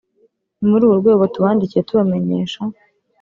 [0.59, 2.61] ni muri urwo rwego tubandikiye tubamenyesha